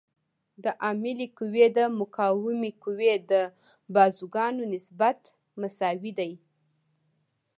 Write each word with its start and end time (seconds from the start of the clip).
د 0.63 0.65
عاملې 0.83 1.27
قوې 1.37 1.63
او 1.85 1.89
مقاومې 2.01 2.71
قوې 2.83 3.13
د 3.31 3.33
بازوګانو 3.93 4.63
نسبت 4.73 5.19
مساوي 5.59 6.11
دی. 6.19 6.31